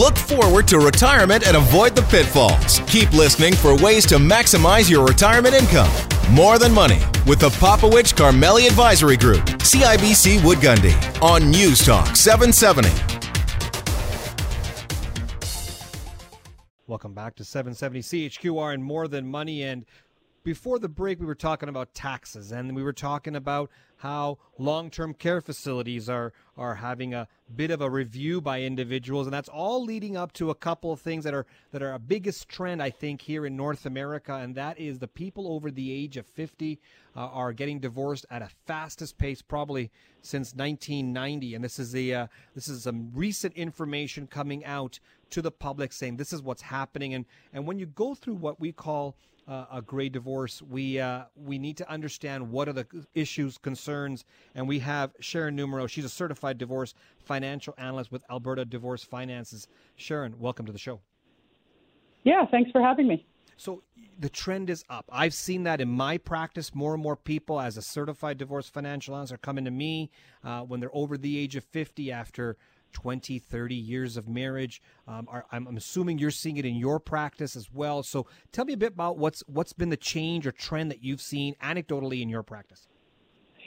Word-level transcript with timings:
Look 0.00 0.16
forward 0.16 0.66
to 0.68 0.78
retirement 0.78 1.46
and 1.46 1.58
avoid 1.58 1.94
the 1.94 2.00
pitfalls. 2.00 2.80
Keep 2.86 3.12
listening 3.12 3.52
for 3.52 3.76
ways 3.76 4.06
to 4.06 4.14
maximize 4.14 4.88
your 4.88 5.04
retirement 5.04 5.54
income. 5.54 5.90
More 6.30 6.58
Than 6.58 6.72
Money 6.72 7.00
with 7.26 7.38
the 7.38 7.50
Popowich 7.50 8.14
Karmali 8.14 8.66
Advisory 8.66 9.18
Group, 9.18 9.44
CIBC 9.58 10.42
Wood 10.42 10.56
Gundy, 10.56 10.94
on 11.20 11.50
News 11.50 11.84
Talk 11.84 12.16
770. 12.16 12.88
Welcome 16.86 17.12
back 17.12 17.36
to 17.36 17.44
770 17.44 18.00
CHQR 18.00 18.72
and 18.72 18.82
More 18.82 19.06
Than 19.06 19.26
Money. 19.26 19.64
And 19.64 19.84
before 20.42 20.78
the 20.78 20.88
break, 20.88 21.20
we 21.20 21.26
were 21.26 21.34
talking 21.34 21.68
about 21.68 21.92
taxes 21.94 22.50
and 22.52 22.74
we 22.74 22.82
were 22.82 22.92
talking 22.92 23.36
about 23.36 23.70
how 24.00 24.38
long-term 24.58 25.12
care 25.12 25.42
facilities 25.42 26.08
are 26.08 26.32
are 26.56 26.76
having 26.76 27.12
a 27.12 27.28
bit 27.54 27.70
of 27.70 27.82
a 27.82 27.90
review 27.90 28.40
by 28.40 28.62
individuals 28.62 29.26
and 29.26 29.34
that's 29.34 29.48
all 29.48 29.84
leading 29.84 30.16
up 30.16 30.32
to 30.32 30.48
a 30.48 30.54
couple 30.54 30.90
of 30.90 31.00
things 31.00 31.22
that 31.24 31.34
are 31.34 31.44
that 31.70 31.82
are 31.82 31.92
a 31.92 31.98
biggest 31.98 32.48
trend 32.48 32.82
I 32.82 32.88
think 32.88 33.20
here 33.20 33.44
in 33.44 33.56
North 33.56 33.84
America 33.84 34.34
and 34.34 34.54
that 34.54 34.78
is 34.78 34.98
the 34.98 35.08
people 35.08 35.52
over 35.52 35.70
the 35.70 35.92
age 35.92 36.16
of 36.16 36.24
50 36.24 36.80
uh, 37.14 37.20
are 37.20 37.52
getting 37.52 37.78
divorced 37.78 38.24
at 38.30 38.40
a 38.40 38.48
fastest 38.66 39.18
pace 39.18 39.42
probably 39.42 39.90
since 40.22 40.54
1990 40.54 41.54
and 41.54 41.62
this 41.62 41.78
is 41.78 41.92
the 41.92 42.14
uh, 42.14 42.26
this 42.54 42.68
is 42.68 42.84
some 42.84 43.10
recent 43.12 43.52
information 43.54 44.26
coming 44.26 44.64
out 44.64 44.98
to 45.28 45.42
the 45.42 45.50
public 45.50 45.92
saying 45.92 46.16
this 46.16 46.32
is 46.32 46.40
what's 46.40 46.62
happening 46.62 47.12
and 47.12 47.26
and 47.52 47.66
when 47.66 47.78
you 47.78 47.84
go 47.84 48.14
through 48.14 48.34
what 48.34 48.58
we 48.58 48.72
call 48.72 49.14
uh, 49.50 49.66
a 49.72 49.82
gray 49.82 50.08
divorce, 50.08 50.62
we 50.62 51.00
uh, 51.00 51.24
we 51.34 51.58
need 51.58 51.76
to 51.78 51.90
understand 51.90 52.50
what 52.50 52.68
are 52.68 52.72
the 52.72 52.86
issues, 53.14 53.58
concerns, 53.58 54.24
and 54.54 54.68
we 54.68 54.78
have 54.78 55.12
Sharon 55.18 55.56
Numero. 55.56 55.88
She's 55.88 56.04
a 56.04 56.08
certified 56.08 56.56
divorce 56.56 56.94
financial 57.18 57.74
analyst 57.76 58.12
with 58.12 58.22
Alberta 58.30 58.64
Divorce 58.64 59.02
Finances. 59.02 59.66
Sharon, 59.96 60.38
welcome 60.38 60.66
to 60.66 60.72
the 60.72 60.78
show. 60.78 61.00
Yeah, 62.22 62.46
thanks 62.48 62.70
for 62.70 62.80
having 62.80 63.08
me. 63.08 63.26
So 63.56 63.82
the 64.20 64.28
trend 64.28 64.70
is 64.70 64.84
up. 64.88 65.06
I've 65.10 65.34
seen 65.34 65.64
that 65.64 65.80
in 65.80 65.88
my 65.88 66.16
practice. 66.16 66.72
More 66.72 66.94
and 66.94 67.02
more 67.02 67.16
people, 67.16 67.60
as 67.60 67.76
a 67.76 67.82
certified 67.82 68.38
divorce 68.38 68.68
financial 68.68 69.14
analyst, 69.14 69.32
are 69.32 69.38
coming 69.38 69.64
to 69.64 69.70
me 69.72 70.10
uh, 70.44 70.60
when 70.60 70.78
they're 70.78 70.94
over 70.94 71.18
the 71.18 71.36
age 71.36 71.56
of 71.56 71.64
50 71.64 72.12
after 72.12 72.56
20, 72.92 73.38
30 73.38 73.74
years 73.74 74.16
of 74.16 74.28
marriage. 74.28 74.82
Um, 75.06 75.26
are, 75.30 75.46
I'm, 75.50 75.76
assuming 75.76 76.18
you're 76.18 76.30
seeing 76.30 76.56
it 76.56 76.64
in 76.64 76.76
your 76.76 77.00
practice 77.00 77.56
as 77.56 77.72
well. 77.72 78.02
So 78.02 78.26
tell 78.52 78.64
me 78.64 78.72
a 78.72 78.76
bit 78.76 78.92
about 78.92 79.18
what's 79.18 79.42
what's 79.46 79.72
been 79.72 79.88
the 79.88 79.96
change 79.96 80.46
or 80.46 80.52
trend 80.52 80.90
that 80.90 81.02
you've 81.02 81.20
seen 81.20 81.54
anecdotally 81.62 82.22
in 82.22 82.28
your 82.28 82.42
practice. 82.42 82.88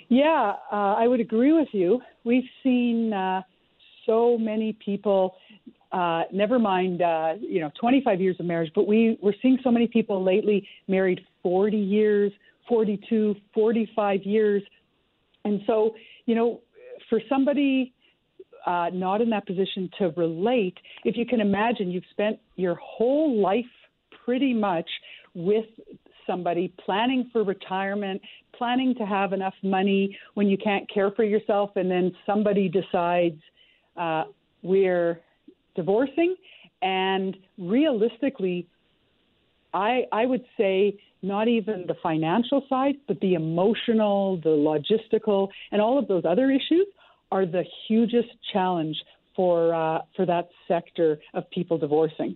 Yeah, 0.09 0.53
uh, 0.71 0.75
I 0.75 1.07
would 1.07 1.19
agree 1.19 1.53
with 1.53 1.69
you. 1.71 2.01
We've 2.23 2.47
seen 2.61 3.13
uh, 3.13 3.41
so 4.05 4.37
many 4.37 4.77
people. 4.83 5.35
Uh, 5.91 6.23
never 6.31 6.59
mind, 6.59 7.01
uh, 7.01 7.33
you 7.39 7.59
know, 7.59 7.71
25 7.79 8.19
years 8.19 8.35
of 8.39 8.45
marriage, 8.45 8.71
but 8.75 8.87
we 8.87 9.17
we're 9.21 9.33
seeing 9.41 9.59
so 9.63 9.71
many 9.71 9.87
people 9.87 10.23
lately 10.23 10.67
married 10.87 11.21
40 11.43 11.77
years, 11.77 12.31
42, 12.67 13.35
45 13.53 14.23
years, 14.23 14.63
and 15.45 15.61
so 15.67 15.95
you 16.25 16.35
know, 16.35 16.61
for 17.09 17.21
somebody 17.29 17.92
uh, 18.65 18.89
not 18.93 19.21
in 19.21 19.29
that 19.29 19.45
position 19.45 19.89
to 19.97 20.13
relate, 20.15 20.77
if 21.03 21.17
you 21.17 21.25
can 21.25 21.41
imagine, 21.41 21.91
you've 21.91 22.03
spent 22.11 22.39
your 22.55 22.75
whole 22.75 23.41
life 23.41 23.65
pretty 24.25 24.53
much 24.53 24.89
with 25.33 25.65
somebody 26.25 26.73
planning 26.85 27.29
for 27.33 27.43
retirement, 27.43 28.21
planning 28.55 28.95
to 28.95 29.05
have 29.05 29.33
enough 29.33 29.55
money 29.63 30.17
when 30.35 30.47
you 30.47 30.57
can't 30.57 30.89
care 30.93 31.11
for 31.11 31.23
yourself, 31.23 31.71
and 31.75 31.89
then 31.91 32.13
somebody 32.25 32.69
decides 32.69 33.39
uh, 33.97 34.23
we're 34.61 35.19
divorcing. 35.75 36.35
And 36.81 37.35
realistically, 37.57 38.67
I, 39.73 40.03
I 40.11 40.25
would 40.25 40.45
say 40.57 40.97
not 41.21 41.47
even 41.47 41.85
the 41.87 41.95
financial 42.03 42.63
side, 42.69 42.95
but 43.07 43.19
the 43.21 43.33
emotional, 43.33 44.37
the 44.37 44.49
logistical, 44.49 45.47
and 45.71 45.81
all 45.81 45.97
of 45.97 46.07
those 46.07 46.23
other 46.25 46.51
issues 46.51 46.85
are 47.33 47.47
the 47.47 47.63
hugest 47.87 48.29
challenge 48.53 48.95
for 49.35 49.73
uh, 49.73 50.01
for 50.15 50.25
that 50.27 50.49
sector 50.67 51.19
of 51.33 51.49
people 51.49 51.79
divorcing. 51.79 52.35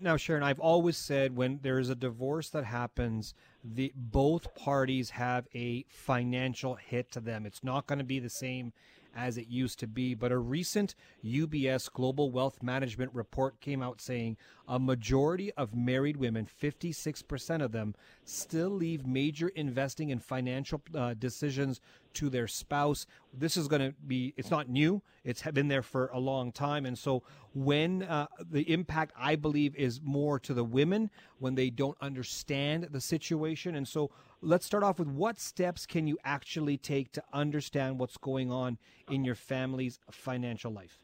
Now, 0.00 0.16
Sharon, 0.16 0.42
I've 0.42 0.60
always 0.60 0.96
said 0.96 1.34
when 1.34 1.60
there 1.62 1.78
is 1.78 1.88
a 1.88 1.94
divorce 1.94 2.50
that 2.50 2.64
happens, 2.64 3.34
the 3.62 3.92
both 3.94 4.54
parties 4.54 5.10
have 5.10 5.46
a 5.54 5.84
financial 5.88 6.74
hit 6.74 7.10
to 7.12 7.20
them. 7.20 7.46
It's 7.46 7.64
not 7.64 7.86
going 7.86 7.98
to 7.98 8.04
be 8.04 8.18
the 8.18 8.30
same 8.30 8.72
as 9.16 9.36
it 9.36 9.48
used 9.48 9.78
to 9.80 9.86
be. 9.86 10.14
But 10.14 10.32
a 10.32 10.38
recent 10.38 10.94
UBS 11.24 11.92
Global 11.92 12.30
Wealth 12.30 12.62
Management 12.62 13.12
report 13.14 13.60
came 13.60 13.82
out 13.82 14.00
saying 14.00 14.36
a 14.66 14.78
majority 14.78 15.52
of 15.52 15.74
married 15.74 16.16
women, 16.16 16.46
56% 16.60 17.62
of 17.62 17.72
them, 17.72 17.94
still 18.24 18.70
leave 18.70 19.06
major 19.06 19.48
investing 19.48 20.10
and 20.10 20.22
financial 20.22 20.80
uh, 20.94 21.14
decisions 21.14 21.80
to 22.14 22.30
their 22.30 22.46
spouse. 22.46 23.06
This 23.32 23.56
is 23.56 23.68
going 23.68 23.82
to 23.82 23.94
be, 24.06 24.32
it's 24.36 24.50
not 24.50 24.68
new. 24.68 25.02
It's 25.24 25.42
been 25.42 25.68
there 25.68 25.82
for 25.82 26.08
a 26.08 26.18
long 26.18 26.52
time. 26.52 26.86
And 26.86 26.96
so 26.98 27.22
when 27.54 28.04
uh, 28.04 28.26
the 28.50 28.70
impact, 28.72 29.12
I 29.16 29.36
believe, 29.36 29.74
is 29.76 30.00
more 30.02 30.38
to 30.40 30.54
the 30.54 30.64
women 30.64 31.10
when 31.38 31.54
they 31.54 31.70
don't 31.70 31.96
understand 32.00 32.88
the 32.90 33.00
situation. 33.00 33.74
And 33.74 33.86
so 33.86 34.10
let's 34.44 34.66
start 34.66 34.82
off 34.82 34.98
with 34.98 35.08
what 35.08 35.40
steps 35.40 35.86
can 35.86 36.06
you 36.06 36.18
actually 36.24 36.76
take 36.76 37.12
to 37.12 37.22
understand 37.32 37.98
what's 37.98 38.16
going 38.18 38.52
on 38.52 38.78
in 39.10 39.24
your 39.24 39.34
family's 39.34 39.98
financial 40.10 40.72
life? 40.72 40.98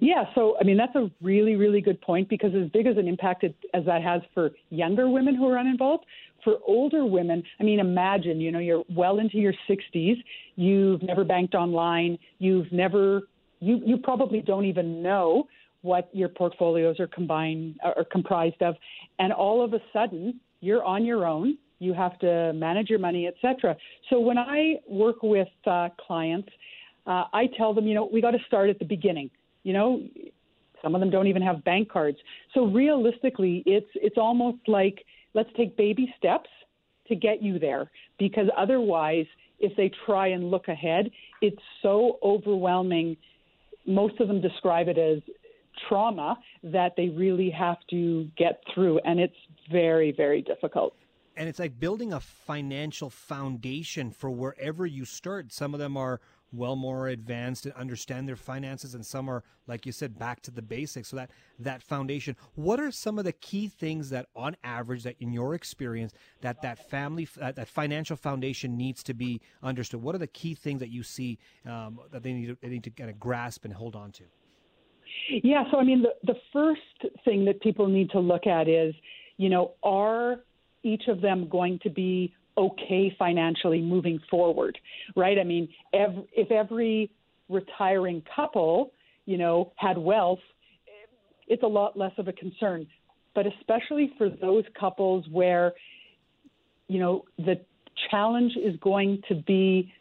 Yeah, 0.00 0.24
so 0.34 0.56
I 0.60 0.64
mean 0.64 0.76
that's 0.76 0.94
a 0.96 1.10
really 1.20 1.54
really 1.54 1.80
good 1.80 2.00
point 2.00 2.28
because 2.28 2.54
as 2.54 2.68
big 2.70 2.86
as 2.86 2.96
an 2.96 3.06
impact 3.06 3.44
as 3.44 3.84
that 3.84 4.02
has 4.02 4.22
for 4.34 4.50
younger 4.70 5.08
women 5.08 5.34
who 5.34 5.48
are 5.48 5.58
uninvolved, 5.58 6.04
for 6.42 6.58
older 6.66 7.04
women, 7.04 7.42
I 7.60 7.64
mean 7.64 7.78
imagine, 7.78 8.40
you 8.40 8.50
know, 8.50 8.58
you're 8.58 8.84
well 8.88 9.18
into 9.18 9.38
your 9.38 9.54
60s, 9.68 10.16
you've 10.56 11.02
never 11.02 11.24
banked 11.24 11.54
online, 11.54 12.18
you've 12.38 12.70
never 12.72 13.22
you 13.60 13.80
you 13.84 13.98
probably 13.98 14.40
don't 14.40 14.64
even 14.64 15.02
know 15.02 15.46
what 15.82 16.08
your 16.12 16.28
portfolios 16.28 16.98
are 17.00 17.06
combined 17.06 17.78
uh, 17.84 17.92
are 17.96 18.04
comprised 18.04 18.62
of 18.62 18.74
and 19.18 19.32
all 19.32 19.62
of 19.64 19.72
a 19.72 19.80
sudden 19.92 20.38
you're 20.60 20.84
on 20.84 21.04
your 21.04 21.26
own 21.26 21.56
you 21.80 21.94
have 21.94 22.16
to 22.20 22.52
manage 22.52 22.88
your 22.88 23.00
money, 23.00 23.26
etc. 23.26 23.76
So 24.10 24.20
when 24.20 24.38
I 24.38 24.74
work 24.88 25.22
with 25.22 25.48
uh, 25.66 25.88
clients, 26.06 26.48
uh, 27.06 27.24
I 27.32 27.48
tell 27.56 27.74
them, 27.74 27.86
you 27.86 27.94
know, 27.94 28.08
we 28.12 28.20
got 28.20 28.32
to 28.32 28.38
start 28.46 28.70
at 28.70 28.78
the 28.78 28.84
beginning. 28.84 29.30
You 29.64 29.72
know, 29.72 30.02
some 30.82 30.94
of 30.94 31.00
them 31.00 31.10
don't 31.10 31.26
even 31.26 31.42
have 31.42 31.64
bank 31.64 31.90
cards. 31.90 32.18
So 32.54 32.66
realistically, 32.66 33.62
it's 33.66 33.90
it's 33.94 34.18
almost 34.18 34.58
like 34.68 35.04
let's 35.34 35.48
take 35.56 35.76
baby 35.76 36.14
steps 36.18 36.48
to 37.08 37.16
get 37.16 37.42
you 37.42 37.58
there 37.58 37.90
because 38.18 38.46
otherwise, 38.56 39.26
if 39.58 39.74
they 39.76 39.90
try 40.06 40.28
and 40.28 40.50
look 40.50 40.68
ahead, 40.68 41.10
it's 41.40 41.60
so 41.82 42.18
overwhelming. 42.22 43.16
Most 43.86 44.20
of 44.20 44.28
them 44.28 44.40
describe 44.40 44.88
it 44.88 44.98
as 44.98 45.18
trauma 45.88 46.38
that 46.62 46.92
they 46.96 47.08
really 47.08 47.48
have 47.50 47.78
to 47.88 48.28
get 48.36 48.62
through, 48.74 49.00
and 49.04 49.18
it's 49.18 49.34
very, 49.70 50.12
very 50.12 50.42
difficult 50.42 50.94
and 51.40 51.48
it's 51.48 51.58
like 51.58 51.80
building 51.80 52.12
a 52.12 52.20
financial 52.20 53.08
foundation 53.08 54.10
for 54.10 54.28
wherever 54.28 54.84
you 54.84 55.06
start. 55.06 55.54
Some 55.54 55.72
of 55.72 55.80
them 55.80 55.96
are 55.96 56.20
well 56.52 56.76
more 56.76 57.08
advanced 57.08 57.64
and 57.64 57.74
understand 57.76 58.28
their 58.28 58.36
finances 58.36 58.94
and 58.94 59.06
some 59.06 59.26
are 59.26 59.42
like 59.66 59.86
you 59.86 59.92
said 59.92 60.18
back 60.18 60.42
to 60.42 60.50
the 60.50 60.60
basics. 60.60 61.08
So 61.08 61.16
that 61.16 61.30
that 61.58 61.82
foundation. 61.82 62.36
What 62.56 62.78
are 62.78 62.90
some 62.90 63.18
of 63.18 63.24
the 63.24 63.32
key 63.32 63.68
things 63.68 64.10
that 64.10 64.26
on 64.36 64.54
average 64.62 65.02
that 65.04 65.16
in 65.18 65.32
your 65.32 65.54
experience 65.54 66.12
that 66.42 66.60
that 66.60 66.90
family 66.90 67.26
that, 67.38 67.56
that 67.56 67.68
financial 67.68 68.16
foundation 68.16 68.76
needs 68.76 69.02
to 69.04 69.14
be 69.14 69.40
understood? 69.62 70.02
What 70.02 70.14
are 70.14 70.18
the 70.18 70.26
key 70.26 70.54
things 70.54 70.80
that 70.80 70.90
you 70.90 71.02
see 71.02 71.38
um, 71.64 72.00
that 72.12 72.22
they 72.22 72.34
need 72.34 72.48
to, 72.48 72.58
they 72.60 72.68
need 72.68 72.84
to 72.84 72.90
kind 72.90 73.08
of 73.08 73.18
grasp 73.18 73.64
and 73.64 73.72
hold 73.72 73.96
on 73.96 74.12
to? 74.12 74.24
Yeah 75.42 75.64
so 75.70 75.78
i 75.78 75.84
mean 75.84 76.02
the, 76.02 76.14
the 76.30 76.38
first 76.52 77.14
thing 77.24 77.46
that 77.46 77.62
people 77.62 77.86
need 77.86 78.10
to 78.10 78.20
look 78.20 78.46
at 78.46 78.68
is 78.68 78.94
you 79.38 79.48
know 79.48 79.72
are 79.82 80.40
each 80.82 81.04
of 81.08 81.20
them 81.20 81.48
going 81.48 81.78
to 81.82 81.90
be 81.90 82.32
okay 82.56 83.14
financially 83.18 83.80
moving 83.80 84.20
forward, 84.30 84.78
right? 85.16 85.38
I 85.38 85.44
mean, 85.44 85.68
if 85.92 86.50
every 86.50 87.10
retiring 87.48 88.22
couple, 88.34 88.92
you 89.26 89.38
know, 89.38 89.72
had 89.76 89.96
wealth, 89.98 90.40
it's 91.48 91.62
a 91.62 91.66
lot 91.66 91.98
less 91.98 92.12
of 92.18 92.28
a 92.28 92.32
concern. 92.32 92.86
But 93.34 93.46
especially 93.46 94.12
for 94.18 94.28
those 94.28 94.64
couples 94.78 95.24
where, 95.30 95.72
you 96.88 96.98
know, 96.98 97.24
the 97.38 97.60
challenge 98.10 98.52
is 98.56 98.76
going 98.80 99.22
to 99.28 99.34
be 99.34 99.92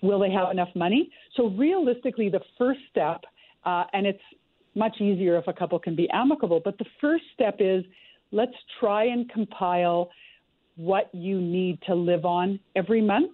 will 0.00 0.20
they 0.20 0.30
have 0.30 0.50
enough 0.50 0.68
money? 0.76 1.10
So 1.36 1.48
realistically, 1.48 2.28
the 2.28 2.40
first 2.56 2.80
step, 2.90 3.22
uh, 3.64 3.84
and 3.92 4.06
it's 4.06 4.22
much 4.74 5.00
easier 5.00 5.36
if 5.36 5.48
a 5.48 5.52
couple 5.52 5.78
can 5.78 5.96
be 5.96 6.08
amicable, 6.10 6.60
but 6.64 6.78
the 6.78 6.84
first 7.00 7.24
step 7.34 7.56
is 7.58 7.84
let's 8.30 8.52
try 8.78 9.04
and 9.04 9.28
compile 9.30 10.10
what 10.78 11.10
you 11.12 11.40
need 11.40 11.78
to 11.86 11.94
live 11.94 12.24
on 12.24 12.58
every 12.76 13.02
month. 13.02 13.32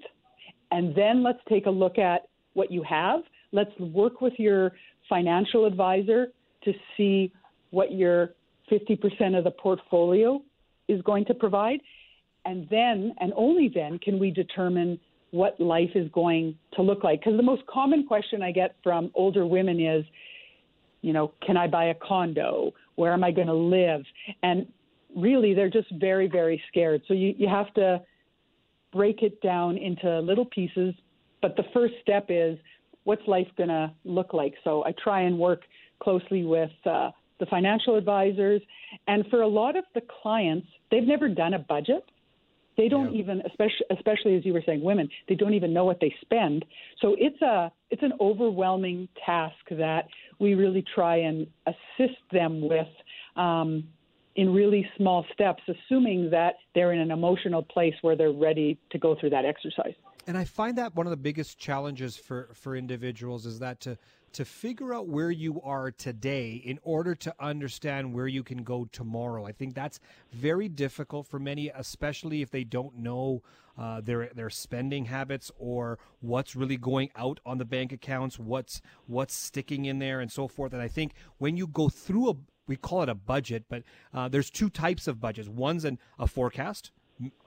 And 0.70 0.94
then 0.96 1.23
let's 1.23 1.38
take 1.49 1.67
a 1.67 1.70
look 1.70 1.99
at 1.99 2.23
what 2.55 2.73
you 2.73 2.82
have. 2.82 3.20
Let's 3.52 3.79
work 3.79 4.20
with 4.20 4.32
your 4.38 4.73
financial 5.08 5.67
advisor 5.67 6.29
to 6.64 6.73
see 6.96 7.32
what 7.70 7.93
your 7.93 8.31
50% 8.73 9.37
of 9.37 9.44
the 9.44 9.50
portfolio 9.50 10.43
is 10.88 11.02
going 11.02 11.26
to 11.26 11.35
provide. 11.35 11.81
And 12.46 12.67
then, 12.70 13.14
and 13.20 13.32
only 13.37 13.70
then, 13.73 13.99
can 13.99 14.19
we 14.19 14.31
determine 14.31 14.99
what 15.35 15.58
life 15.61 15.91
is 15.96 16.08
going 16.12 16.56
to 16.75 16.81
look 16.81 17.02
like. 17.02 17.19
Because 17.19 17.37
the 17.37 17.43
most 17.43 17.67
common 17.67 18.06
question 18.06 18.41
I 18.41 18.52
get 18.52 18.76
from 18.85 19.11
older 19.17 19.44
women 19.44 19.81
is, 19.81 20.05
you 21.02 21.12
know, 21.12 21.32
can 21.44 21.56
I 21.56 21.67
buy 21.67 21.87
a 21.87 21.94
condo? 21.94 22.73
Where 22.94 23.12
am 23.12 23.25
I 23.25 23.32
going 23.32 23.49
to 23.49 23.52
live? 23.52 24.02
And 24.44 24.67
really, 25.16 25.55
they're 25.55 25.70
just 25.70 25.88
very, 25.93 26.28
very 26.28 26.62
scared. 26.69 27.02
So 27.08 27.14
you, 27.14 27.34
you 27.37 27.49
have 27.49 27.72
to 27.75 28.00
break 28.93 29.22
it 29.22 29.40
down 29.40 29.76
into 29.76 30.20
little 30.20 30.46
pieces. 30.46 30.94
But 31.43 31.56
the 31.56 31.64
first 31.75 31.94
step 32.00 32.26
is, 32.28 32.58
what's 33.05 33.26
life 33.26 33.49
going 33.56 33.69
to 33.69 33.93
look 34.05 34.32
like? 34.32 34.55
So 34.64 34.84
I 34.84 34.94
try 35.02 35.22
and 35.22 35.38
work 35.38 35.62
closely 36.02 36.44
with 36.44 36.70
uh, 36.87 37.11
the 37.40 37.46
financial 37.46 37.96
advisors. 37.96 38.62
And 39.06 39.26
for 39.28 39.43
a 39.43 39.49
lot 39.49 39.76
of 39.76 39.84
the 39.94 40.02
clients, 40.22 40.66
they've 40.90 41.06
never 41.06 41.28
done 41.28 41.55
a 41.55 41.58
budget. 41.58 42.05
They 42.76 42.88
don't 42.88 43.14
yeah. 43.14 43.20
even, 43.20 43.43
especially 43.46 43.87
especially 43.90 44.37
as 44.37 44.44
you 44.44 44.52
were 44.52 44.62
saying, 44.67 44.82
women. 44.82 45.08
They 45.28 45.37
don't 45.37 45.55
even 45.55 45.72
know 45.72 45.84
what 45.84 46.00
they 46.00 46.12
spend. 46.22 46.64
So 47.00 47.14
it's 47.19 47.40
a 47.40 47.70
it's 47.90 48.02
an 48.02 48.12
overwhelming 48.20 49.08
task 49.25 49.55
that 49.70 50.08
we 50.40 50.55
really 50.55 50.84
try 50.94 51.19
and 51.19 51.46
assist 51.67 52.19
them 52.32 52.69
with. 52.69 52.88
Um, 53.37 53.84
in 54.36 54.52
really 54.52 54.88
small 54.96 55.25
steps, 55.32 55.62
assuming 55.69 56.31
that 56.31 56.54
they're 56.75 56.92
in 56.92 57.00
an 57.00 57.10
emotional 57.10 57.62
place 57.62 57.94
where 58.02 58.16
they're 58.16 58.32
ready 58.32 58.78
to 58.90 58.98
go 58.98 59.14
through 59.19 59.31
that 59.31 59.44
exercise. 59.44 59.94
And 60.26 60.38
I 60.38 60.44
find 60.44 60.78
that 60.78 60.94
one 60.94 61.06
of 61.06 61.10
the 61.10 61.16
biggest 61.16 61.58
challenges 61.58 62.16
for, 62.16 62.48
for 62.54 62.75
individuals 62.75 63.46
is 63.46 63.58
that 63.60 63.81
to 63.81 63.98
to 64.34 64.44
figure 64.44 64.92
out 64.92 65.06
where 65.06 65.31
you 65.31 65.60
are 65.62 65.92
today 65.92 66.60
in 66.64 66.81
order 66.82 67.14
to 67.14 67.32
understand 67.38 68.12
where 68.12 68.26
you 68.26 68.42
can 68.42 68.64
go 68.64 68.84
tomorrow. 68.90 69.46
I 69.46 69.52
think 69.52 69.75
that's 69.75 70.00
very 70.32 70.69
difficult 70.69 71.28
for 71.28 71.38
many, 71.38 71.69
especially 71.69 72.42
if 72.42 72.50
they 72.50 72.64
don't 72.64 72.98
know 72.98 73.42
uh, 73.78 74.00
their 74.00 74.31
their 74.34 74.50
spending 74.50 75.04
habits 75.04 75.52
or 75.56 76.00
what's 76.20 76.56
really 76.56 76.76
going 76.76 77.10
out 77.14 77.38
on 77.46 77.58
the 77.58 77.64
bank 77.64 77.92
accounts, 77.92 78.36
what's 78.36 78.81
what's 79.06 79.34
sticking 79.34 79.84
in 79.84 80.00
there, 80.00 80.19
and 80.20 80.32
so 80.32 80.48
forth. 80.48 80.72
And 80.72 80.82
I 80.82 80.88
think 80.88 81.12
when 81.38 81.56
you 81.56 81.69
go 81.69 81.88
through 81.88 82.31
a 82.31 82.34
we 82.66 82.76
call 82.76 83.02
it 83.02 83.08
a 83.08 83.14
budget, 83.14 83.64
but 83.69 83.82
uh, 84.12 84.28
there's 84.28 84.50
two 84.50 84.70
types 84.70 85.06
of 85.06 85.20
budgets. 85.20 85.49
One's 85.49 85.84
an, 85.84 85.99
a 86.19 86.26
forecast, 86.26 86.90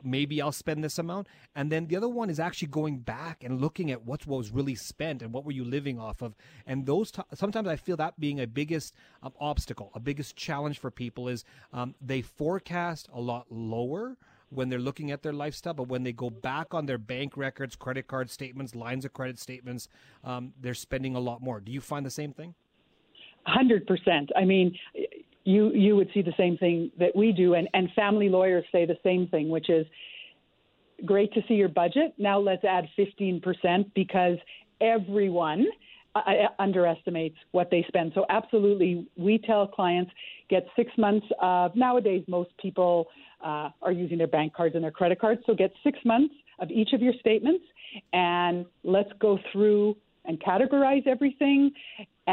maybe 0.04 0.42
I'll 0.42 0.52
spend 0.52 0.84
this 0.84 0.98
amount. 0.98 1.28
And 1.56 1.72
then 1.72 1.88
the 1.88 1.96
other 1.96 2.08
one 2.08 2.30
is 2.30 2.40
actually 2.40 2.70
going 2.70 3.00
back 3.00 3.44
and 3.44 3.60
looking 3.60 3.92
at 3.92 4.06
what 4.06 4.26
was 4.26 4.52
really 4.52 4.76
spent 4.76 5.22
and 5.22 5.34
what 5.34 5.46
were 5.46 5.52
you 5.52 5.66
living 5.66 6.00
off 6.00 6.22
of. 6.22 6.36
And 6.66 6.86
those 6.86 7.12
t- 7.12 7.22
sometimes 7.34 7.68
I 7.68 7.76
feel 7.76 7.98
that 7.98 8.20
being 8.20 8.40
a 8.40 8.48
biggest 8.48 8.94
um, 9.24 9.34
obstacle, 9.40 9.92
a 9.94 10.00
biggest 10.00 10.36
challenge 10.36 10.80
for 10.80 10.92
people 10.92 11.28
is 11.28 11.44
um, 11.74 11.96
they 12.02 12.22
forecast 12.22 13.10
a 13.14 13.20
lot 13.20 13.48
lower 13.50 14.18
when 14.50 14.70
they're 14.70 14.80
looking 14.80 15.12
at 15.12 15.24
their 15.24 15.34
lifestyle, 15.34 15.74
but 15.74 15.90
when 15.90 16.04
they 16.04 16.14
go 16.14 16.30
back 16.30 16.74
on 16.74 16.86
their 16.86 16.98
bank 16.98 17.36
records, 17.36 17.76
credit 17.76 18.08
card 18.08 18.30
statements, 18.30 18.76
lines 18.76 19.04
of 19.04 19.12
credit 19.12 19.38
statements, 19.38 19.90
um, 20.24 20.54
they're 20.62 20.74
spending 20.74 21.16
a 21.16 21.20
lot 21.20 21.42
more. 21.42 21.60
Do 21.60 21.72
you 21.72 21.82
find 21.82 22.06
the 22.06 22.10
same 22.10 22.32
thing? 22.32 22.56
Hundred 23.46 23.88
percent. 23.88 24.30
I 24.36 24.44
mean, 24.44 24.78
you 25.54 25.64
you 25.86 25.92
would 25.98 26.10
see 26.14 26.24
the 26.32 26.38
same 26.44 26.56
thing 26.64 26.78
that 27.02 27.14
we 27.22 27.28
do, 27.32 27.48
and 27.58 27.68
and 27.78 27.86
family 28.04 28.30
lawyers 28.38 28.66
say 28.74 28.84
the 28.86 29.00
same 29.10 29.24
thing, 29.34 29.46
which 29.56 29.70
is 29.80 29.86
great 31.12 31.32
to 31.38 31.42
see 31.48 31.58
your 31.64 31.74
budget. 31.84 32.10
Now 32.30 32.38
let's 32.50 32.66
add 32.76 32.86
fifteen 33.02 33.36
percent 33.48 33.84
because 34.02 34.38
everyone 34.96 35.62
uh, 36.18 36.20
uh, 36.20 36.64
underestimates 36.68 37.40
what 37.58 37.68
they 37.74 37.84
spend. 37.88 38.08
So 38.18 38.22
absolutely, 38.40 38.92
we 39.28 39.34
tell 39.50 39.64
clients 39.80 40.12
get 40.50 40.64
six 40.76 40.92
months 40.98 41.28
of 41.42 41.76
nowadays 41.76 42.24
most 42.28 42.52
people 42.66 42.96
uh, 43.50 43.70
are 43.86 43.96
using 44.04 44.18
their 44.22 44.34
bank 44.38 44.50
cards 44.58 44.76
and 44.76 44.84
their 44.86 44.98
credit 45.00 45.18
cards. 45.24 45.42
So 45.46 45.52
get 45.64 45.72
six 45.88 45.98
months 46.04 46.36
of 46.60 46.68
each 46.80 46.92
of 46.98 47.02
your 47.02 47.16
statements, 47.26 47.66
and 48.12 48.66
let's 48.84 49.14
go 49.28 49.32
through 49.52 49.96
and 50.26 50.36
categorize 50.52 51.06
everything, 51.16 51.60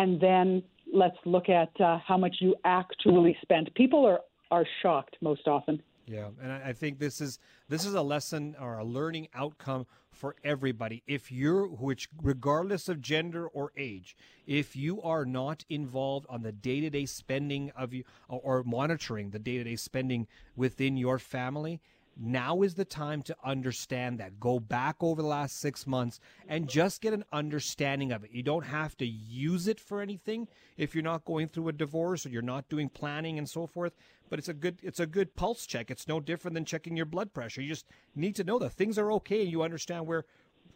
and 0.00 0.10
then 0.20 0.46
let's 0.94 1.18
look 1.24 1.48
at 1.48 1.78
uh, 1.80 1.98
how 2.06 2.16
much 2.16 2.36
you 2.40 2.54
actually 2.64 3.36
spent. 3.42 3.74
People 3.74 4.06
are 4.06 4.20
are 4.50 4.66
shocked 4.82 5.16
most 5.20 5.48
often. 5.48 5.82
Yeah, 6.06 6.28
and 6.42 6.52
I 6.52 6.72
think 6.72 6.98
this 6.98 7.20
is 7.20 7.38
this 7.68 7.84
is 7.84 7.94
a 7.94 8.02
lesson 8.02 8.56
or 8.60 8.78
a 8.78 8.84
learning 8.84 9.28
outcome 9.34 9.86
for 10.10 10.36
everybody. 10.44 11.02
If 11.06 11.32
you're 11.32 11.66
which 11.66 12.08
regardless 12.22 12.88
of 12.88 13.00
gender 13.00 13.46
or 13.48 13.72
age, 13.76 14.16
if 14.46 14.76
you 14.76 15.00
are 15.02 15.24
not 15.24 15.64
involved 15.68 16.26
on 16.28 16.42
the 16.42 16.52
day-to-day 16.52 17.06
spending 17.06 17.72
of 17.76 17.94
you 17.94 18.04
or 18.28 18.62
monitoring 18.62 19.30
the 19.30 19.38
day-to-day 19.38 19.76
spending 19.76 20.26
within 20.54 20.96
your 20.98 21.18
family, 21.18 21.80
now 22.16 22.62
is 22.62 22.74
the 22.74 22.84
time 22.84 23.22
to 23.22 23.36
understand 23.44 24.18
that. 24.18 24.38
Go 24.38 24.60
back 24.60 24.96
over 25.00 25.20
the 25.20 25.28
last 25.28 25.60
six 25.60 25.86
months 25.86 26.20
and 26.48 26.68
just 26.68 27.00
get 27.00 27.12
an 27.12 27.24
understanding 27.32 28.12
of 28.12 28.24
it. 28.24 28.30
You 28.32 28.42
don't 28.42 28.64
have 28.64 28.96
to 28.98 29.06
use 29.06 29.68
it 29.68 29.80
for 29.80 30.00
anything 30.00 30.48
if 30.76 30.94
you're 30.94 31.04
not 31.04 31.24
going 31.24 31.48
through 31.48 31.68
a 31.68 31.72
divorce 31.72 32.26
or 32.26 32.28
you're 32.30 32.42
not 32.42 32.68
doing 32.68 32.88
planning 32.88 33.38
and 33.38 33.48
so 33.48 33.66
forth. 33.66 33.94
But 34.30 34.38
it's 34.38 34.48
a 34.48 34.54
good 34.54 34.78
it's 34.82 35.00
a 35.00 35.06
good 35.06 35.36
pulse 35.36 35.66
check. 35.66 35.90
It's 35.90 36.08
no 36.08 36.20
different 36.20 36.54
than 36.54 36.64
checking 36.64 36.96
your 36.96 37.06
blood 37.06 37.32
pressure. 37.32 37.62
You 37.62 37.68
just 37.68 37.86
need 38.14 38.36
to 38.36 38.44
know 38.44 38.58
that 38.58 38.70
things 38.70 38.98
are 38.98 39.12
okay 39.12 39.42
and 39.42 39.50
you 39.50 39.62
understand 39.62 40.06
where 40.06 40.24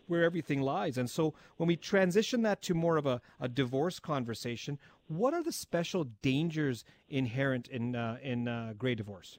where 0.06 0.24
everything 0.24 0.62
lies. 0.62 0.98
And 0.98 1.08
so 1.08 1.34
when 1.56 1.66
we 1.66 1.76
transition 1.76 2.42
that 2.42 2.62
to 2.62 2.74
more 2.74 2.96
of 2.96 3.06
a, 3.06 3.20
a 3.40 3.48
divorce 3.48 4.00
conversation, 4.00 4.78
what 5.06 5.34
are 5.34 5.42
the 5.42 5.52
special 5.52 6.04
dangers 6.22 6.84
inherent 7.08 7.68
in 7.68 7.94
uh, 7.94 8.18
in 8.22 8.48
uh, 8.48 8.74
gray 8.76 8.94
divorce? 8.94 9.38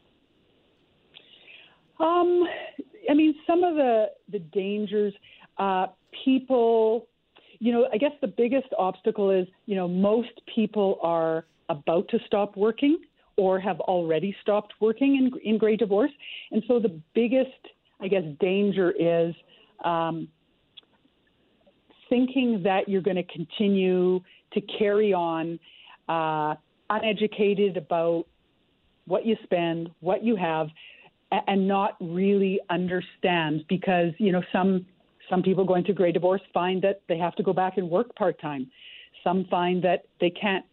Um, 1.99 2.43
I 3.09 3.13
mean, 3.13 3.35
some 3.45 3.63
of 3.63 3.75
the 3.75 4.07
the 4.31 4.39
dangers, 4.39 5.13
uh, 5.57 5.87
people, 6.23 7.07
you 7.59 7.71
know, 7.71 7.87
I 7.91 7.97
guess 7.97 8.11
the 8.21 8.27
biggest 8.27 8.67
obstacle 8.77 9.31
is, 9.31 9.47
you 9.65 9.75
know, 9.75 9.87
most 9.87 10.41
people 10.53 10.99
are 11.01 11.45
about 11.69 12.07
to 12.09 12.19
stop 12.25 12.55
working 12.55 12.97
or 13.37 13.59
have 13.59 13.79
already 13.81 14.35
stopped 14.41 14.73
working 14.79 15.15
in 15.15 15.49
in 15.49 15.57
gray 15.57 15.75
divorce, 15.75 16.11
and 16.51 16.63
so 16.67 16.79
the 16.79 16.99
biggest, 17.13 17.49
I 17.99 18.07
guess, 18.07 18.23
danger 18.39 18.91
is. 18.91 19.35
Um, 19.83 20.27
thinking 22.09 22.61
that 22.63 22.89
you're 22.89 23.03
going 23.03 23.15
to 23.15 23.23
continue 23.23 24.19
to 24.51 24.61
carry 24.79 25.13
on 25.13 25.59
uh, 26.09 26.55
uneducated 26.89 27.77
about 27.77 28.25
what 29.05 29.25
you 29.25 29.37
spend, 29.43 29.89
what 30.01 30.23
you 30.23 30.35
have, 30.35 30.67
and 31.31 31.67
not 31.67 31.95
really 31.99 32.59
understand 32.69 33.63
because 33.69 34.11
you 34.17 34.31
know 34.31 34.41
some 34.51 34.85
some 35.29 35.43
people 35.43 35.63
going 35.63 35.83
through 35.83 35.95
gray 35.95 36.11
divorce 36.11 36.41
find 36.53 36.81
that 36.81 37.01
they 37.07 37.17
have 37.17 37.35
to 37.35 37.43
go 37.43 37.53
back 37.53 37.77
and 37.77 37.89
work 37.89 38.15
part 38.15 38.39
time. 38.41 38.69
Some 39.23 39.45
find 39.49 39.83
that 39.83 40.05
they 40.19 40.31
can't 40.31 40.65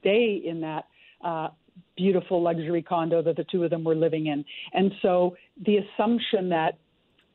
stay 0.00 0.42
in 0.44 0.60
that 0.62 0.86
uh, 1.24 1.48
beautiful 1.96 2.42
luxury 2.42 2.82
condo 2.82 3.22
that 3.22 3.36
the 3.36 3.44
two 3.44 3.62
of 3.62 3.70
them 3.70 3.84
were 3.84 3.94
living 3.94 4.26
in, 4.26 4.44
and 4.72 4.92
so 5.02 5.36
the 5.64 5.78
assumption 5.78 6.48
that 6.48 6.78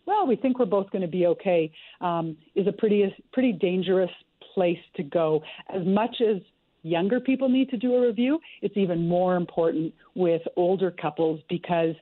well 0.05 0.27
we 0.27 0.35
think 0.35 0.59
we're 0.59 0.65
both 0.65 0.89
going 0.91 1.01
to 1.01 1.07
be 1.07 1.27
okay 1.27 1.71
um, 2.01 2.35
is 2.55 2.67
a 2.67 2.73
pretty 2.73 3.15
pretty 3.31 3.53
dangerous 3.53 4.11
place 4.53 4.79
to 4.95 5.03
go. 5.03 5.41
As 5.73 5.85
much 5.85 6.17
as 6.21 6.41
younger 6.83 7.19
people 7.19 7.49
need 7.49 7.69
to 7.69 7.77
do 7.77 7.95
a 7.95 8.01
review, 8.07 8.39
it's 8.61 8.77
even 8.77 9.07
more 9.07 9.35
important 9.35 9.93
with 10.15 10.41
older 10.55 10.91
couples 10.91 11.39
because 11.49 11.95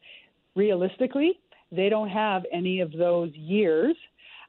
realistically, 0.58 1.40
they 1.72 1.88
don't 1.88 2.10
have 2.10 2.44
any 2.52 2.82
of 2.82 2.92
those 2.92 3.32
years, 3.34 3.96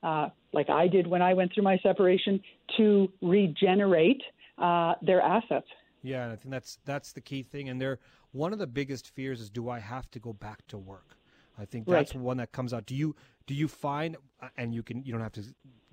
uh, 0.03 0.29
like 0.53 0.71
I 0.71 0.89
did 0.89 1.07
when 1.07 1.23
I 1.23 1.35
went 1.35 1.53
through 1.53 1.65
my 1.65 1.79
separation, 1.79 2.41
to 2.77 3.13
regenerate 3.21 4.23
uh, 4.57 4.95
their 5.03 5.21
assets. 5.21 5.67
Yeah, 6.03 6.33
I 6.33 6.37
think 6.37 6.51
that's 6.51 6.79
that's 6.85 7.13
the 7.13 7.21
key 7.21 7.43
thing. 7.43 7.69
And 7.69 7.81
they're 7.81 7.99
one 8.33 8.53
of 8.53 8.59
the 8.59 8.67
biggest 8.67 9.11
fears 9.11 9.41
is, 9.41 9.51
do 9.51 9.69
I 9.69 9.79
have 9.79 10.11
to 10.13 10.19
go 10.19 10.33
back 10.33 10.67
to 10.69 10.79
work? 10.79 11.17
I 11.59 11.65
think 11.65 11.87
that's 11.87 12.15
right. 12.15 12.23
one 12.23 12.37
that 12.37 12.53
comes 12.53 12.73
out. 12.73 12.87
Do 12.87 12.95
you 12.95 13.17
do 13.47 13.55
you 13.55 13.69
find, 13.69 14.17
uh, 14.41 14.49
and 14.57 14.75
you 14.75 14.83
can 14.83 15.03
you 15.03 15.13
don't 15.13 15.23
have 15.23 15.33
to 15.33 15.45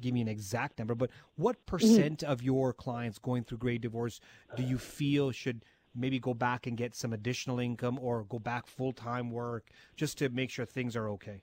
give 0.02 0.14
me 0.14 0.22
an 0.22 0.28
exact 0.28 0.78
number, 0.78 0.96
but 0.96 1.10
what 1.36 1.56
mm-hmm. 1.56 1.76
percent 1.76 2.20
mm-hmm. 2.20 2.32
of 2.32 2.44
your 2.44 2.72
clients 2.72 3.18
going 3.18 3.44
through 3.44 3.58
gray 3.58 3.78
divorce 3.78 4.20
do 4.56 4.64
you 4.64 4.78
feel 4.78 5.32
should 5.32 5.66
maybe 5.96 6.20
go 6.20 6.34
back 6.34 6.68
and 6.68 6.78
get 6.78 6.96
some 6.96 7.14
additional 7.14 7.60
income 7.60 7.98
or 8.02 8.24
go 8.30 8.40
back 8.40 8.68
full 8.68 8.94
time 8.94 9.32
work 9.32 9.66
just 9.96 10.18
to 10.20 10.30
make 10.30 10.50
sure 10.50 10.66
things 10.66 10.96
are 10.96 11.10
okay? 11.10 11.42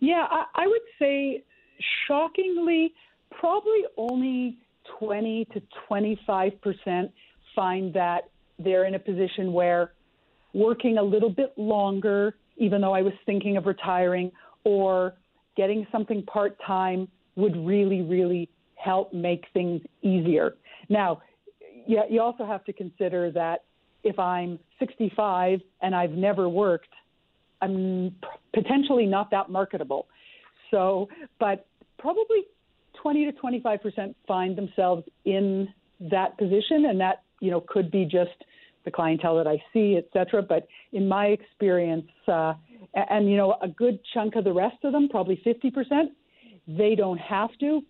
Yeah, 0.00 0.26
I, 0.30 0.44
I 0.54 0.66
would 0.66 0.82
say 0.98 1.42
shockingly, 2.06 2.94
probably 3.30 3.82
only 3.96 4.58
20 4.98 5.46
to 5.52 5.62
25 5.88 6.60
percent 6.60 7.10
find 7.54 7.92
that 7.94 8.30
they're 8.58 8.84
in 8.84 8.94
a 8.94 8.98
position 8.98 9.52
where 9.52 9.92
working 10.54 10.98
a 10.98 11.02
little 11.02 11.30
bit 11.30 11.52
longer, 11.56 12.34
even 12.56 12.80
though 12.80 12.92
I 12.92 13.02
was 13.02 13.12
thinking 13.26 13.56
of 13.56 13.66
retiring, 13.66 14.30
or 14.64 15.14
getting 15.56 15.86
something 15.90 16.22
part 16.24 16.56
time 16.66 17.08
would 17.36 17.56
really, 17.66 18.02
really 18.02 18.48
help 18.76 19.12
make 19.12 19.44
things 19.52 19.80
easier. 20.02 20.54
Now, 20.88 21.22
yeah, 21.86 22.02
you 22.08 22.20
also 22.20 22.44
have 22.44 22.64
to 22.64 22.72
consider 22.72 23.30
that 23.32 23.64
if 24.04 24.18
I'm 24.18 24.58
65 24.78 25.60
and 25.80 25.94
I've 25.94 26.12
never 26.12 26.48
worked, 26.48 26.88
I'm 27.60 28.14
potentially 28.52 29.06
not 29.06 29.30
that 29.30 29.50
marketable. 29.50 30.06
So, 30.70 31.08
but 31.38 31.66
probably 31.98 32.44
20 33.00 33.26
to 33.26 33.32
25 33.32 33.82
percent 33.82 34.16
find 34.26 34.56
themselves 34.56 35.04
in 35.24 35.68
that 36.00 36.36
position, 36.38 36.86
and 36.86 37.00
that 37.00 37.22
you 37.40 37.50
know 37.50 37.60
could 37.60 37.90
be 37.90 38.04
just 38.04 38.30
the 38.84 38.90
clientele 38.90 39.36
that 39.36 39.46
I 39.46 39.62
see, 39.72 39.96
et 39.96 40.08
cetera. 40.12 40.42
But 40.42 40.66
in 40.92 41.06
my 41.08 41.26
experience, 41.26 42.10
uh, 42.26 42.54
and 42.94 43.30
you 43.30 43.36
know, 43.36 43.56
a 43.62 43.68
good 43.68 44.00
chunk 44.12 44.34
of 44.36 44.44
the 44.44 44.52
rest 44.52 44.78
of 44.84 44.92
them, 44.92 45.08
probably 45.08 45.40
50 45.44 45.70
percent, 45.70 46.10
they 46.66 46.94
don't 46.94 47.18
have 47.18 47.50
to, 47.60 47.82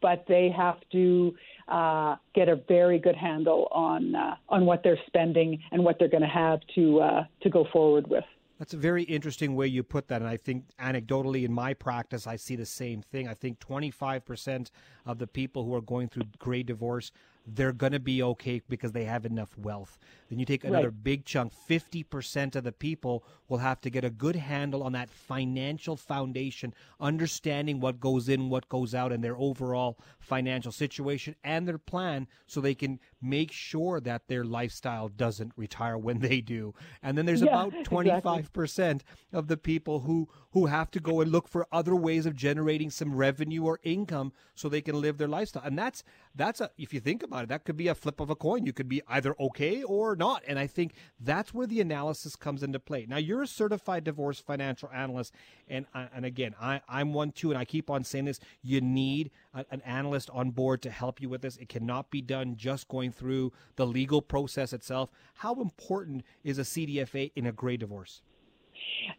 but 0.00 0.24
they 0.28 0.50
have 0.56 0.76
to 0.92 1.34
uh, 1.68 2.16
get 2.34 2.48
a 2.48 2.56
very 2.68 2.98
good 2.98 3.16
handle 3.16 3.68
on 3.72 4.14
uh, 4.14 4.36
on 4.48 4.64
what 4.66 4.82
they're 4.82 4.98
spending 5.06 5.58
and 5.72 5.82
what 5.82 5.98
they're 5.98 6.08
going 6.08 6.22
to 6.22 6.28
have 6.28 6.60
to 6.74 7.00
uh, 7.00 7.24
to 7.42 7.50
go 7.50 7.66
forward 7.72 8.08
with. 8.08 8.24
That's 8.58 8.74
a 8.74 8.78
very 8.78 9.04
interesting 9.04 9.54
way 9.54 9.68
you 9.68 9.84
put 9.84 10.08
that. 10.08 10.20
And 10.20 10.28
I 10.28 10.36
think 10.36 10.64
anecdotally 10.80 11.44
in 11.44 11.52
my 11.52 11.74
practice, 11.74 12.26
I 12.26 12.34
see 12.34 12.56
the 12.56 12.66
same 12.66 13.02
thing. 13.02 13.28
I 13.28 13.34
think 13.34 13.60
25% 13.60 14.70
of 15.06 15.18
the 15.18 15.28
people 15.28 15.64
who 15.64 15.74
are 15.76 15.80
going 15.80 16.08
through 16.08 16.24
gray 16.40 16.64
divorce 16.64 17.12
they're 17.54 17.72
going 17.72 17.92
to 17.92 18.00
be 18.00 18.22
okay 18.22 18.60
because 18.68 18.92
they 18.92 19.04
have 19.04 19.24
enough 19.24 19.56
wealth. 19.58 19.98
Then 20.28 20.38
you 20.38 20.44
take 20.44 20.64
another 20.64 20.88
right. 20.88 21.04
big 21.04 21.24
chunk, 21.24 21.52
50% 21.68 22.56
of 22.56 22.64
the 22.64 22.72
people 22.72 23.24
will 23.48 23.58
have 23.58 23.80
to 23.82 23.90
get 23.90 24.04
a 24.04 24.10
good 24.10 24.36
handle 24.36 24.82
on 24.82 24.92
that 24.92 25.08
financial 25.08 25.96
foundation, 25.96 26.74
understanding 27.00 27.80
what 27.80 28.00
goes 28.00 28.28
in, 28.28 28.50
what 28.50 28.68
goes 28.68 28.94
out, 28.94 29.12
and 29.12 29.24
their 29.24 29.36
overall 29.38 29.98
financial 30.20 30.72
situation 30.72 31.34
and 31.42 31.66
their 31.66 31.78
plan 31.78 32.26
so 32.46 32.60
they 32.60 32.74
can 32.74 33.00
make 33.20 33.52
sure 33.52 34.00
that 34.00 34.28
their 34.28 34.44
lifestyle 34.44 35.08
doesn't 35.08 35.52
retire 35.56 35.98
when 35.98 36.20
they 36.20 36.40
do. 36.40 36.74
And 37.02 37.16
then 37.16 37.26
there's 37.26 37.42
yeah, 37.42 37.48
about 37.48 37.72
25% 37.84 38.44
exactly. 38.58 39.00
of 39.32 39.48
the 39.48 39.56
people 39.56 40.00
who, 40.00 40.28
who 40.52 40.66
have 40.66 40.90
to 40.92 41.00
go 41.00 41.20
and 41.20 41.30
look 41.30 41.48
for 41.48 41.66
other 41.72 41.94
ways 41.94 42.26
of 42.26 42.36
generating 42.36 42.90
some 42.90 43.14
revenue 43.14 43.64
or 43.64 43.80
income 43.82 44.32
so 44.54 44.68
they 44.68 44.80
can 44.80 45.00
live 45.00 45.18
their 45.18 45.28
lifestyle. 45.28 45.62
And 45.64 45.78
that's, 45.78 46.04
that's 46.34 46.60
a, 46.60 46.70
if 46.78 46.94
you 46.94 47.00
think 47.00 47.22
about 47.22 47.44
it, 47.44 47.48
that 47.48 47.64
could 47.64 47.76
be 47.76 47.88
a 47.88 47.94
flip 47.94 48.20
of 48.20 48.30
a 48.30 48.36
coin. 48.36 48.64
You 48.66 48.72
could 48.72 48.88
be 48.88 49.02
either 49.08 49.34
okay 49.40 49.82
or 49.82 50.16
not. 50.16 50.42
And 50.46 50.58
I 50.58 50.66
think 50.66 50.94
that's 51.20 51.52
where 51.52 51.66
the 51.66 51.80
analysis 51.80 52.36
comes 52.36 52.62
into 52.62 52.78
play. 52.78 53.06
Now, 53.08 53.16
you're 53.16 53.42
a 53.42 53.46
certified 53.46 54.04
divorce 54.04 54.38
financial 54.40 54.90
analyst. 54.94 55.34
And, 55.68 55.86
uh, 55.94 56.06
and 56.14 56.24
again, 56.24 56.54
I, 56.60 56.80
I'm 56.88 57.12
one 57.12 57.32
too. 57.32 57.50
And 57.50 57.58
I 57.58 57.64
keep 57.64 57.90
on 57.90 58.04
saying 58.04 58.26
this 58.26 58.40
you 58.62 58.80
need 58.80 59.30
a, 59.58 59.64
an 59.70 59.80
analyst 59.82 60.30
on 60.30 60.50
board 60.50 60.82
to 60.82 60.90
help 60.90 61.20
you 61.20 61.28
with 61.28 61.42
this. 61.42 61.56
It 61.56 61.68
cannot 61.68 62.10
be 62.10 62.20
done 62.20 62.56
just 62.56 62.88
going 62.88 63.12
through 63.12 63.52
the 63.76 63.86
legal 63.86 64.22
process 64.22 64.72
itself. 64.72 65.10
How 65.34 65.60
important 65.60 66.24
is 66.44 66.58
a 66.58 66.62
CDFA 66.62 67.32
in 67.36 67.46
a 67.46 67.52
gray 67.52 67.76
divorce? 67.76 68.22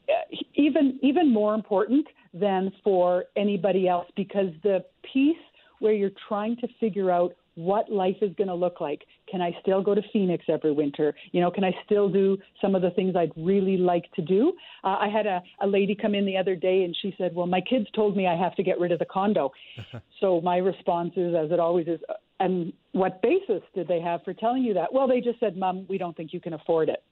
Uh, 0.07 0.35
even 0.55 0.99
even 1.01 1.31
more 1.31 1.55
important 1.55 2.05
than 2.33 2.71
for 2.83 3.25
anybody 3.35 3.87
else 3.87 4.07
because 4.15 4.49
the 4.63 4.83
piece 5.13 5.37
where 5.79 5.93
you're 5.93 6.11
trying 6.27 6.55
to 6.57 6.67
figure 6.79 7.09
out 7.09 7.33
what 7.55 7.91
life 7.91 8.17
is 8.21 8.31
going 8.37 8.47
to 8.47 8.55
look 8.55 8.79
like. 8.79 9.01
Can 9.29 9.41
I 9.41 9.55
still 9.61 9.81
go 9.81 9.95
to 9.95 10.01
Phoenix 10.11 10.45
every 10.47 10.71
winter? 10.71 11.13
You 11.31 11.41
know, 11.41 11.51
can 11.51 11.63
I 11.63 11.71
still 11.85 12.09
do 12.09 12.37
some 12.61 12.75
of 12.75 12.81
the 12.81 12.91
things 12.91 13.15
I'd 13.15 13.31
really 13.35 13.77
like 13.77 14.11
to 14.13 14.21
do? 14.21 14.53
Uh, 14.83 14.97
I 14.99 15.07
had 15.07 15.25
a, 15.25 15.41
a 15.61 15.67
lady 15.67 15.95
come 15.95 16.15
in 16.15 16.25
the 16.25 16.37
other 16.37 16.55
day 16.55 16.83
and 16.83 16.95
she 17.01 17.13
said, 17.17 17.33
Well, 17.35 17.47
my 17.47 17.61
kids 17.61 17.87
told 17.95 18.17
me 18.17 18.27
I 18.27 18.35
have 18.35 18.55
to 18.55 18.63
get 18.63 18.79
rid 18.79 18.91
of 18.91 18.99
the 18.99 19.05
condo. 19.05 19.51
so 20.19 20.41
my 20.41 20.57
response 20.57 21.13
is, 21.15 21.35
as 21.35 21.51
it 21.51 21.59
always 21.59 21.87
is, 21.87 21.99
and 22.39 22.73
what 22.93 23.21
basis 23.21 23.61
did 23.75 23.87
they 23.87 23.99
have 23.99 24.23
for 24.23 24.33
telling 24.33 24.63
you 24.63 24.73
that? 24.73 24.93
Well, 24.93 25.07
they 25.07 25.19
just 25.19 25.39
said, 25.39 25.57
Mom, 25.57 25.85
we 25.89 25.97
don't 25.97 26.15
think 26.15 26.33
you 26.33 26.39
can 26.39 26.53
afford 26.53 26.89
it. 26.89 27.03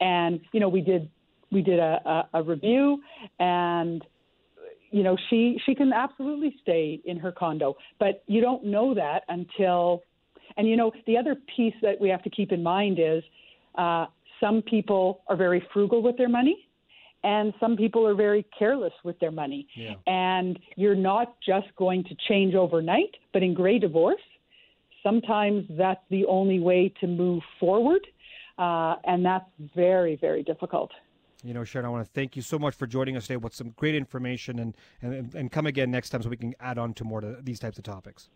And, 0.00 0.40
you 0.52 0.60
know, 0.60 0.68
we 0.68 0.80
did 0.80 1.10
we 1.50 1.62
did 1.62 1.78
a, 1.78 2.26
a, 2.34 2.40
a 2.40 2.42
review 2.42 3.00
and 3.38 4.04
you 4.90 5.02
know 5.02 5.16
she 5.30 5.58
she 5.64 5.74
can 5.74 5.92
absolutely 5.92 6.54
stay 6.60 7.00
in 7.04 7.16
her 7.16 7.32
condo 7.32 7.76
but 7.98 8.24
you 8.26 8.40
don't 8.40 8.64
know 8.64 8.94
that 8.94 9.22
until 9.28 10.02
and 10.56 10.68
you 10.68 10.76
know 10.76 10.92
the 11.06 11.16
other 11.16 11.36
piece 11.56 11.74
that 11.82 12.00
we 12.00 12.08
have 12.08 12.22
to 12.22 12.30
keep 12.30 12.52
in 12.52 12.62
mind 12.62 12.98
is 13.00 13.22
uh, 13.76 14.06
some 14.40 14.62
people 14.62 15.22
are 15.28 15.36
very 15.36 15.66
frugal 15.72 16.02
with 16.02 16.16
their 16.16 16.28
money 16.28 16.68
and 17.22 17.54
some 17.58 17.76
people 17.76 18.06
are 18.06 18.14
very 18.14 18.46
careless 18.56 18.92
with 19.02 19.18
their 19.18 19.30
money 19.30 19.66
yeah. 19.74 19.94
and 20.06 20.58
you're 20.76 20.94
not 20.94 21.36
just 21.46 21.66
going 21.76 22.04
to 22.04 22.14
change 22.28 22.54
overnight 22.54 23.16
but 23.32 23.42
in 23.42 23.54
gray 23.54 23.78
divorce 23.78 24.20
sometimes 25.02 25.64
that's 25.70 26.02
the 26.10 26.24
only 26.26 26.60
way 26.60 26.92
to 27.00 27.06
move 27.06 27.42
forward 27.58 28.06
uh, 28.58 28.96
and 29.04 29.24
that's 29.24 29.48
very 29.74 30.16
very 30.16 30.42
difficult 30.42 30.90
you 31.44 31.52
know, 31.52 31.62
Sharon, 31.62 31.84
I 31.84 31.90
want 31.90 32.06
to 32.06 32.10
thank 32.10 32.36
you 32.36 32.42
so 32.42 32.58
much 32.58 32.74
for 32.74 32.86
joining 32.86 33.18
us 33.18 33.26
today 33.26 33.36
with 33.36 33.54
some 33.54 33.74
great 33.76 33.94
information 33.94 34.58
and, 34.58 34.74
and, 35.02 35.34
and 35.34 35.52
come 35.52 35.66
again 35.66 35.90
next 35.90 36.08
time 36.08 36.22
so 36.22 36.30
we 36.30 36.38
can 36.38 36.54
add 36.58 36.78
on 36.78 36.94
to 36.94 37.04
more 37.04 37.20
to 37.20 37.36
these 37.42 37.60
types 37.60 37.76
of 37.76 37.84
topics. 37.84 38.30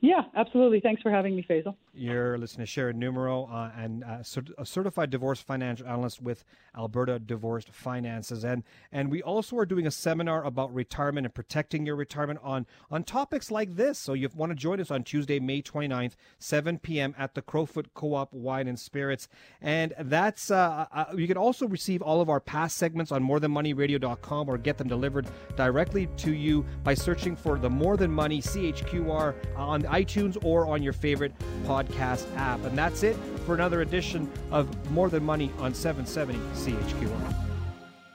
Yeah, 0.00 0.22
absolutely. 0.36 0.80
Thanks 0.80 1.00
for 1.00 1.10
having 1.10 1.34
me, 1.34 1.46
Faisal. 1.48 1.76
You're 1.94 2.36
listening 2.36 2.66
to 2.66 2.70
Sharon 2.70 2.98
Numero, 2.98 3.44
uh, 3.46 3.70
and 3.76 4.04
uh, 4.04 4.18
a 4.58 4.66
certified 4.66 5.10
divorce 5.10 5.40
financial 5.40 5.86
analyst 5.86 6.20
with 6.20 6.44
Alberta 6.76 7.18
Divorced 7.18 7.70
Finances, 7.70 8.44
and 8.44 8.64
and 8.92 9.10
we 9.10 9.22
also 9.22 9.56
are 9.56 9.64
doing 9.64 9.86
a 9.86 9.90
seminar 9.90 10.44
about 10.44 10.74
retirement 10.74 11.24
and 11.24 11.32
protecting 11.32 11.86
your 11.86 11.94
retirement 11.94 12.40
on 12.42 12.66
on 12.90 13.04
topics 13.04 13.50
like 13.50 13.76
this. 13.76 13.98
So 13.98 14.12
you 14.12 14.28
want 14.34 14.50
to 14.50 14.56
join 14.56 14.80
us 14.80 14.90
on 14.90 15.04
Tuesday, 15.04 15.38
May 15.38 15.62
29th, 15.62 16.16
7 16.38 16.80
p.m. 16.80 17.14
at 17.16 17.34
the 17.34 17.42
Crowfoot 17.42 17.86
Co-op 17.94 18.32
Wine 18.34 18.66
and 18.66 18.78
Spirits, 18.78 19.28
and 19.62 19.94
that's 20.00 20.50
uh, 20.50 20.86
uh, 20.92 21.04
you 21.16 21.28
can 21.28 21.36
also 21.38 21.66
receive 21.68 22.02
all 22.02 22.20
of 22.20 22.28
our 22.28 22.40
past 22.40 22.76
segments 22.76 23.12
on 23.12 23.22
MoreThanMoneyRadio.com 23.22 24.48
or 24.48 24.58
get 24.58 24.76
them 24.76 24.88
delivered 24.88 25.28
directly 25.56 26.08
to 26.18 26.34
you 26.34 26.66
by 26.82 26.92
searching 26.92 27.36
for 27.36 27.56
the 27.58 27.70
More 27.70 27.96
Than 27.96 28.10
Money 28.10 28.42
CHQR 28.42 29.34
on 29.56 29.83
iTunes 29.84 30.42
or 30.44 30.66
on 30.66 30.82
your 30.82 30.92
favorite 30.92 31.32
podcast 31.64 32.26
app. 32.36 32.62
And 32.64 32.76
that's 32.76 33.02
it 33.02 33.16
for 33.46 33.54
another 33.54 33.80
edition 33.82 34.30
of 34.50 34.90
More 34.90 35.08
Than 35.08 35.24
Money 35.24 35.50
on 35.58 35.74
770 35.74 36.38
CHQR. 36.54 37.43